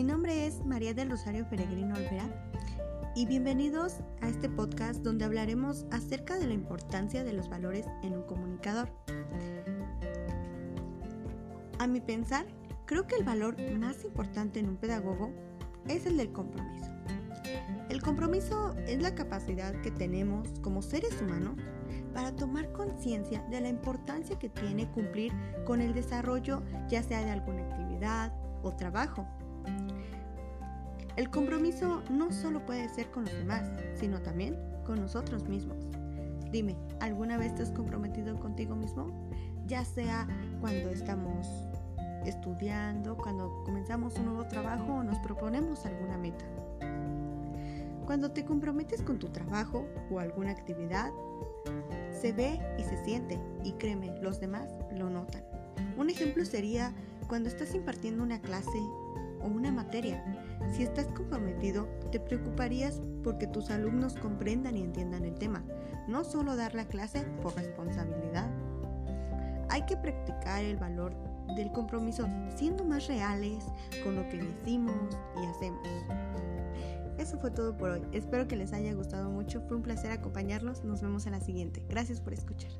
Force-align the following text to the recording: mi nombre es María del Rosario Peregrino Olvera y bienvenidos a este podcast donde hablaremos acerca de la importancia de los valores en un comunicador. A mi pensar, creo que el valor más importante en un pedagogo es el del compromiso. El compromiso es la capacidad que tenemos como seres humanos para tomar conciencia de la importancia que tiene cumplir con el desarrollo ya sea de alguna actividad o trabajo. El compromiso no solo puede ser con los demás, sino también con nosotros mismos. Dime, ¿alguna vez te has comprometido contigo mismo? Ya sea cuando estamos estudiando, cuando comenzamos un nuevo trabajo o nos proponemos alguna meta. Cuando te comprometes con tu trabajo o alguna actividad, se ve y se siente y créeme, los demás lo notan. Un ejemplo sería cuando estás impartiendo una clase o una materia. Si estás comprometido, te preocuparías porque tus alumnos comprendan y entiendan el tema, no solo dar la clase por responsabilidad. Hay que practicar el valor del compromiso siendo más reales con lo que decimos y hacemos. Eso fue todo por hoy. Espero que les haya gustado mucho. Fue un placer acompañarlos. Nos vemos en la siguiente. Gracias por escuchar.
mi 0.00 0.06
nombre 0.06 0.46
es 0.46 0.64
María 0.64 0.94
del 0.94 1.10
Rosario 1.10 1.46
Peregrino 1.46 1.94
Olvera 1.94 2.24
y 3.14 3.26
bienvenidos 3.26 3.96
a 4.22 4.30
este 4.30 4.48
podcast 4.48 5.02
donde 5.02 5.26
hablaremos 5.26 5.84
acerca 5.90 6.38
de 6.38 6.46
la 6.46 6.54
importancia 6.54 7.22
de 7.22 7.34
los 7.34 7.50
valores 7.50 7.84
en 8.02 8.14
un 8.14 8.22
comunicador. 8.22 8.88
A 11.78 11.86
mi 11.86 12.00
pensar, 12.00 12.46
creo 12.86 13.06
que 13.06 13.16
el 13.16 13.24
valor 13.24 13.56
más 13.78 14.02
importante 14.02 14.58
en 14.58 14.70
un 14.70 14.78
pedagogo 14.78 15.34
es 15.86 16.06
el 16.06 16.16
del 16.16 16.32
compromiso. 16.32 16.90
El 17.90 18.00
compromiso 18.00 18.74
es 18.86 19.02
la 19.02 19.14
capacidad 19.14 19.78
que 19.82 19.90
tenemos 19.90 20.48
como 20.62 20.80
seres 20.80 21.20
humanos 21.20 21.56
para 22.14 22.34
tomar 22.34 22.72
conciencia 22.72 23.42
de 23.50 23.60
la 23.60 23.68
importancia 23.68 24.38
que 24.38 24.48
tiene 24.48 24.90
cumplir 24.92 25.30
con 25.66 25.82
el 25.82 25.92
desarrollo 25.92 26.62
ya 26.88 27.02
sea 27.02 27.22
de 27.22 27.32
alguna 27.32 27.66
actividad 27.66 28.32
o 28.62 28.74
trabajo. 28.74 29.28
El 31.16 31.28
compromiso 31.30 32.02
no 32.10 32.32
solo 32.32 32.64
puede 32.64 32.88
ser 32.88 33.10
con 33.10 33.24
los 33.24 33.34
demás, 33.34 33.68
sino 33.94 34.22
también 34.22 34.56
con 34.84 35.00
nosotros 35.00 35.48
mismos. 35.48 35.76
Dime, 36.50 36.76
¿alguna 37.00 37.36
vez 37.36 37.54
te 37.54 37.62
has 37.62 37.70
comprometido 37.70 38.38
contigo 38.40 38.74
mismo? 38.74 39.28
Ya 39.66 39.84
sea 39.84 40.26
cuando 40.60 40.90
estamos 40.90 41.46
estudiando, 42.24 43.16
cuando 43.16 43.62
comenzamos 43.64 44.16
un 44.18 44.26
nuevo 44.26 44.46
trabajo 44.46 44.94
o 44.94 45.02
nos 45.04 45.18
proponemos 45.18 45.84
alguna 45.86 46.18
meta. 46.18 46.44
Cuando 48.06 48.32
te 48.32 48.44
comprometes 48.44 49.02
con 49.02 49.18
tu 49.18 49.28
trabajo 49.28 49.86
o 50.10 50.18
alguna 50.18 50.50
actividad, 50.50 51.12
se 52.10 52.32
ve 52.32 52.60
y 52.78 52.82
se 52.82 53.04
siente 53.04 53.38
y 53.62 53.72
créeme, 53.72 54.18
los 54.20 54.40
demás 54.40 54.68
lo 54.96 55.08
notan. 55.08 55.44
Un 55.96 56.10
ejemplo 56.10 56.44
sería 56.44 56.92
cuando 57.28 57.48
estás 57.48 57.74
impartiendo 57.74 58.22
una 58.22 58.40
clase 58.40 58.80
o 59.42 59.46
una 59.46 59.72
materia. 59.72 60.24
Si 60.72 60.82
estás 60.82 61.06
comprometido, 61.06 61.86
te 62.10 62.20
preocuparías 62.20 63.00
porque 63.22 63.46
tus 63.46 63.70
alumnos 63.70 64.14
comprendan 64.14 64.76
y 64.76 64.82
entiendan 64.82 65.24
el 65.24 65.34
tema, 65.34 65.64
no 66.08 66.24
solo 66.24 66.56
dar 66.56 66.74
la 66.74 66.86
clase 66.86 67.22
por 67.42 67.54
responsabilidad. 67.56 68.50
Hay 69.68 69.86
que 69.86 69.96
practicar 69.96 70.64
el 70.64 70.76
valor 70.76 71.14
del 71.56 71.72
compromiso 71.72 72.28
siendo 72.56 72.84
más 72.84 73.06
reales 73.06 73.64
con 74.04 74.16
lo 74.16 74.28
que 74.28 74.38
decimos 74.38 74.94
y 75.40 75.46
hacemos. 75.46 75.88
Eso 77.18 77.38
fue 77.38 77.50
todo 77.50 77.76
por 77.76 77.90
hoy. 77.90 78.02
Espero 78.12 78.48
que 78.48 78.56
les 78.56 78.72
haya 78.72 78.94
gustado 78.94 79.30
mucho. 79.30 79.60
Fue 79.68 79.76
un 79.76 79.82
placer 79.82 80.10
acompañarlos. 80.10 80.84
Nos 80.84 81.02
vemos 81.02 81.26
en 81.26 81.32
la 81.32 81.40
siguiente. 81.40 81.84
Gracias 81.88 82.20
por 82.20 82.32
escuchar. 82.32 82.70